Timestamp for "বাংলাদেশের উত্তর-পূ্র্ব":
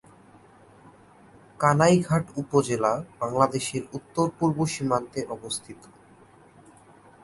3.19-4.57